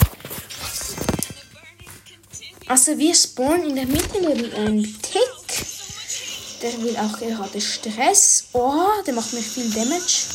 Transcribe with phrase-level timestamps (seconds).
[2.68, 5.22] Also wir spawnen in der Mitte neben einem Tick.
[6.62, 8.48] Der will auch gerade Stress.
[8.52, 10.26] Oh, der macht mir viel Damage.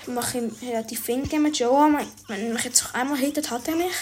[0.00, 1.68] Ich mache ihm relativ wenig Damage.
[1.70, 1.88] Oh,
[2.28, 3.94] wenn mich jetzt noch einmal hittet, hat er mich.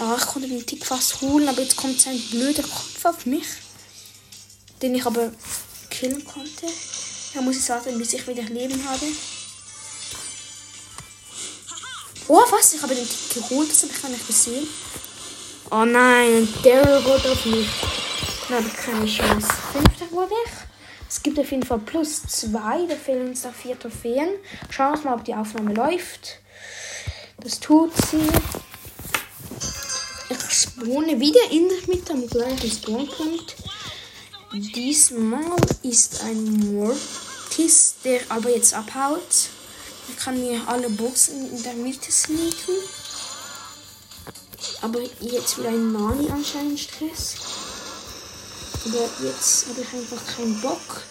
[0.00, 3.46] Ah, ich konnte den Tick fast holen, aber jetzt kommt sein blöder Kopf auf mich.
[4.80, 5.32] Den ich aber
[5.90, 6.66] killen konnte.
[7.34, 9.06] Da muss ich warten, bis ich wieder Leben habe.
[12.28, 12.74] Oh, was?
[12.74, 14.68] Ich habe den Tick geholt, das habe ich gar nicht gesehen.
[15.70, 17.68] Oh nein, der wurde auf mich.
[18.48, 19.48] Da habe ich keine Chance.
[19.72, 20.52] Fünfter wurde ich.
[21.08, 22.86] Es gibt auf jeden Fall plus zwei.
[22.86, 24.28] Da fehlen uns noch vier Trophäen.
[24.70, 26.38] Schauen wir mal, ob die Aufnahme läuft.
[27.38, 28.26] Das tut sie.
[30.78, 33.56] Spawne wieder in der Mitte am gleichen Spawnpunkt.
[34.52, 39.20] Diesmal ist ein Mortis, der aber jetzt abhaut.
[40.08, 42.74] Ich kann mir alle Boxen in der Mitte sneaken.
[44.80, 47.34] Aber jetzt wieder ein Nani anscheinend Stress.
[48.84, 51.02] Aber jetzt habe ich einfach keinen Bock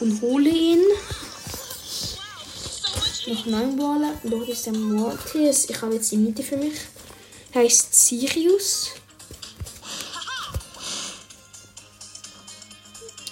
[0.00, 0.82] und hole ihn.
[3.28, 4.14] Noch neun Baller.
[4.24, 5.70] Dort ist der Mortis.
[5.70, 6.74] Ich habe jetzt die Mitte für mich
[7.54, 8.92] heißt Sirius.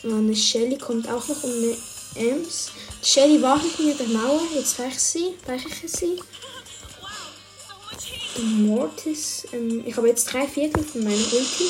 [0.02, 1.76] Eine Shelly kommt auch noch um eine
[2.14, 2.70] Ems.
[3.02, 4.40] Shelly wartet hinter der Mauer.
[4.54, 5.34] Jetzt reiche ich sie.
[5.46, 6.20] Reiche ich sie.
[8.42, 9.46] Mortis.
[9.52, 11.64] Ähm, ich habe jetzt drei Viertel von meiner Ulti.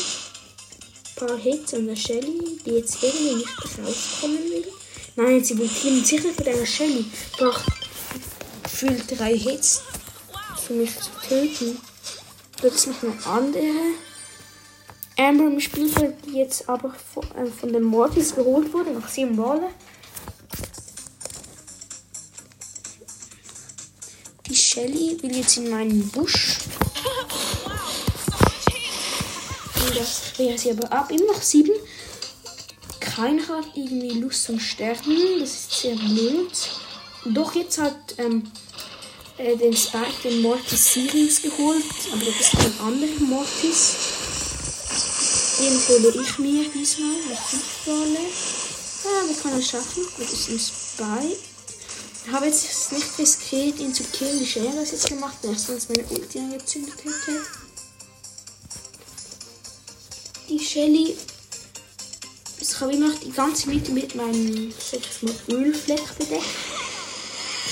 [1.21, 4.67] Ein paar Hits an der Shelly, die jetzt irgendwie nicht rauskommen will.
[5.17, 6.05] Nein, sie killen.
[6.05, 7.05] Sicher mit einer Shelly.
[7.37, 7.65] Braucht
[8.63, 9.83] gefühlt drei Hits
[10.67, 11.79] für mich zu töten.
[12.63, 13.65] Jetzt noch andere
[15.21, 19.37] Amber im Spielfeld, die jetzt aber von, äh, von den Mortis geholt wurde, nach sieben
[19.37, 19.75] Ballen.
[24.47, 26.59] Die Shelly will jetzt in meinen Busch.
[29.75, 31.11] Und das wäre sie aber ab.
[31.11, 31.75] Immer noch sieben.
[32.99, 35.39] Keiner hat irgendwie Lust zum Sterben.
[35.39, 36.51] Das ist sehr blöd.
[37.27, 38.51] Doch jetzt hat ähm,
[39.37, 44.20] äh, den Spike, den Mortis Sirius geholt, aber das ist ein anderer Mortis.
[45.61, 48.19] Den hole ich mir diesmal, mit 5 Rolle.
[49.05, 50.07] Ja, wir können es schaffen.
[50.17, 51.37] Das ist ein Spike.
[52.25, 55.91] Ich habe jetzt nicht riskiert, ihn zu killen, wie Shelly das jetzt gemacht hat, sonst
[55.91, 57.45] meine Ulti angezündet hätte.
[60.49, 61.15] Die Shelly.
[62.59, 66.45] Ich habe immer noch die ganze Mitte mit meinem, ich mal, Ölfleck bedeckt.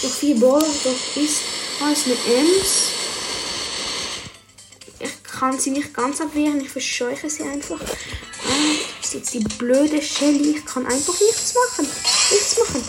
[0.03, 1.41] Noch vier Ball, doch ist
[1.81, 2.97] alles mit Ems.
[5.38, 7.81] Ich kann sie nicht ganz abwehren, ich verscheuche sie einfach.
[7.81, 7.87] Ah,
[9.00, 10.56] das ist jetzt die blöde Shelly.
[10.56, 11.88] Ich kann einfach nichts machen.
[12.32, 12.84] Nichts machen.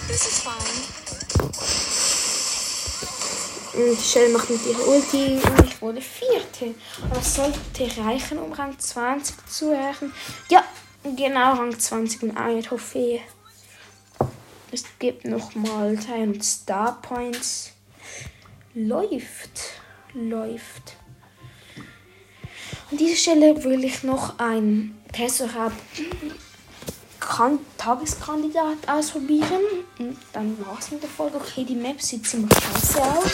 [3.76, 6.74] Und Shelly macht mit ihrer Ulti und ich wurde vierte.
[7.14, 10.12] Das sollte reichen, um Rang 20 zu erreichen.
[10.50, 10.64] Ja,
[11.04, 13.22] genau Rang 20 und eine Trophäe.
[14.72, 17.74] Es gibt nochmal 300 Star Points.
[18.74, 19.52] Läuft.
[20.16, 20.99] Läuft.
[22.92, 25.74] An dieser Stelle will ich noch ein Tesserab
[27.78, 29.62] Tageskandidat ausprobieren.
[30.00, 31.38] Und dann war's mit der Folge.
[31.38, 33.32] Okay, die Map sieht ziemlich scheiße aus.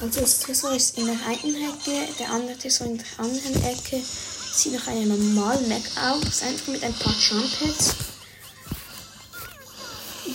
[0.00, 4.00] Also das Tresor ist in der einen Ecke, der andere Tresor in der anderen Ecke.
[4.02, 7.94] Sieht nach einer normalen Map aus, einfach mit ein paar Jump Pads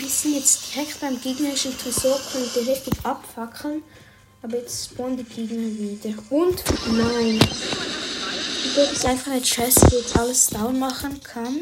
[0.01, 3.83] wir sind jetzt direkt beim gegnerischen Tresor, könnte richtig abfackeln.
[4.43, 6.17] Aber jetzt spawnen die Gegner wieder.
[6.29, 7.39] Und nein.
[8.75, 11.59] Dort ist einfach eine Chest, die jetzt alles down machen kann.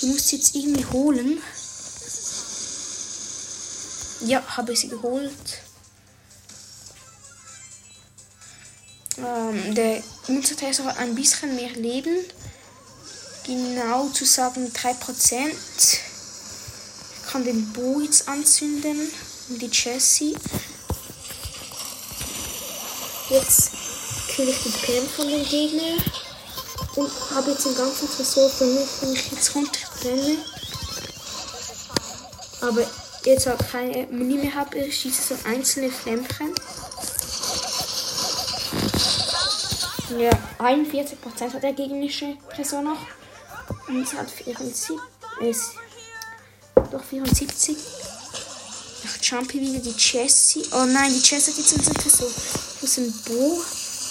[0.00, 1.38] Die muss jetzt irgendwie holen.
[4.26, 5.32] Ja, habe ich sie geholt.
[9.18, 10.02] Ähm, der
[10.56, 12.24] Tresor hat ein bisschen mehr Leben.
[13.44, 15.50] Genau zu sagen 3%
[17.30, 19.08] kann den Bo jetzt anzünden
[19.48, 20.36] und die Jessie.
[23.30, 23.70] Jetzt
[24.28, 26.02] kill ich die Pam von den Gegnern.
[26.96, 30.38] und habe jetzt den ganzen Tresor mich, wenn ich jetzt runtertrenne.
[32.60, 32.82] Aber
[33.24, 36.54] jetzt auch keine Muni mehr habe, ich schieße so einzelne Flämmchen.
[40.18, 42.98] Ja, 41% hat der gegnerische Tresor noch.
[43.86, 44.96] Und es hat 74.
[45.40, 45.70] Ist
[46.90, 47.76] doch 74.
[49.04, 50.64] Nach Jumpy wieder die Jessie.
[50.72, 52.28] Oh nein, die Jessie hat jetzt unseren Tresor.
[52.80, 53.62] Muss ein Bo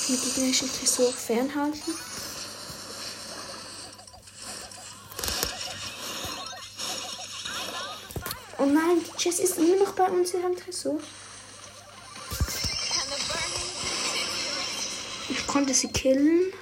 [0.10, 1.96] mit gegnerischen Tresor fernhalten.
[8.60, 11.00] Oh nein, die Jessie ist immer noch bei uns in einem Tresor.
[15.30, 16.54] Ich konnte sie killen.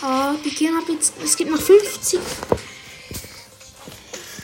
[0.00, 1.14] Ah, die gehen ab jetzt.
[1.22, 2.20] Es gibt noch 50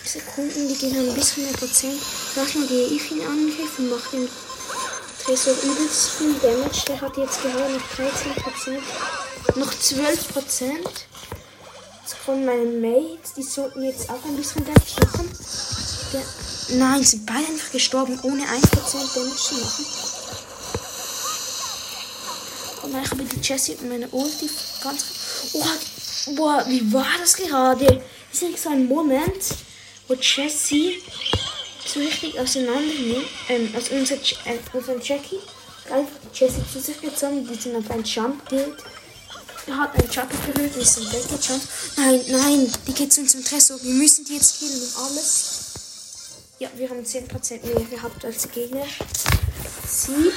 [0.05, 2.00] Sekunden, die gehen ein bisschen mehr Prozent.
[2.37, 4.29] Erstmal gehe ich ihn angreifen und mache den
[5.25, 6.85] Tresor übelst viel Damage.
[6.89, 8.83] Der hat jetzt gerade noch 13 Prozent.
[9.57, 11.07] Noch 12 Prozent.
[12.03, 13.35] Jetzt kommen meine Mates.
[13.37, 15.31] Die sollten jetzt auch ein bisschen Damage machen.
[16.13, 16.23] Der
[16.71, 18.61] Nein, sind beide einfach gestorben, ohne 1%
[19.15, 19.87] Damage zu machen.
[22.83, 24.51] Und dann habe ich die Jessie und meine Ulti
[24.83, 25.05] ganz.
[25.53, 28.03] Oh, boah, wie war das gerade?
[28.33, 29.45] Ist nicht so ein Moment,
[30.09, 31.03] wo Jessie
[31.87, 35.41] so richtig auseinander nimmt, ähm, also unser, äh, unser Jackie,
[35.91, 38.77] einfach die Jessie zu sich gezogen, die sind auf ein Jump-Bild.
[39.67, 41.69] Er hat einen Jump berührt, ist dann weggejumpt.
[41.97, 43.83] Nein, nein, die geht zu unserem Tresor.
[43.83, 45.65] Wir müssen die jetzt killen und alles.
[46.59, 48.85] Ja, wir haben 10% mehr gehabt als Gegner.
[49.89, 50.35] Sieg.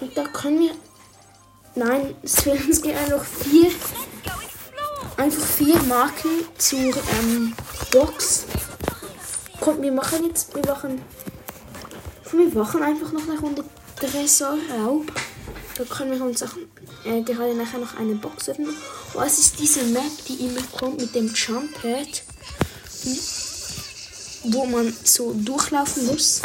[0.00, 0.74] Und da können wir.
[1.76, 3.70] Nein, es fehlen uns gehen noch vier.
[5.16, 7.54] Einfach vier Marken zur ähm,
[7.94, 8.46] Box.
[9.60, 10.52] Kommt, wir machen jetzt.
[10.52, 11.00] Wir machen.
[12.32, 13.64] Wir machen einfach noch eine Runde
[13.96, 15.06] Tresorraub.
[15.76, 16.56] Da können wir uns auch.
[17.04, 18.74] Äh, gerade nachher noch eine Box öffnen.
[19.12, 22.24] Was ist diese Map, die immer kommt mit dem Jump Pad?
[24.44, 26.42] wo man so durchlaufen muss.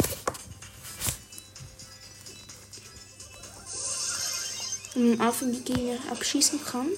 [4.94, 6.88] Und auf die Gegner abschießen kann.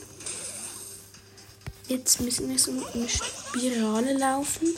[1.93, 4.75] Jetzt müssen wir so eine Spirale laufen.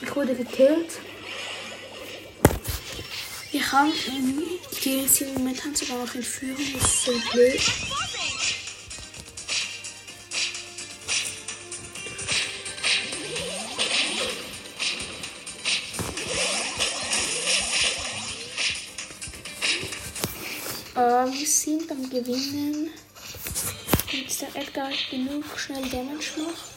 [0.00, 0.92] Ich wurde gekillt.
[3.50, 3.92] Wir haben
[4.82, 6.64] die jetzt momentan sogar noch in Führung.
[6.72, 7.60] Das ist so blöd.
[21.32, 22.90] Wir sind am Gewinnen.
[24.10, 26.70] Jetzt der Edgar genug schnell Damage macht.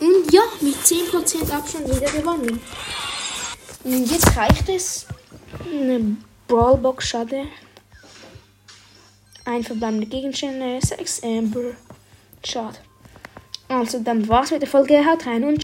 [0.00, 2.60] Und ja, mit 10% Abstand wieder gewonnen.
[3.84, 5.06] Und jetzt reicht es.
[5.64, 6.16] Eine
[6.48, 7.46] Brawlbox, schade.
[9.44, 11.76] Ein verbleibender Gegenstände, 6 Amber.
[12.44, 12.78] Schade.
[13.68, 15.06] Also, dann war's mit der Folge.
[15.06, 15.60] Haut rein und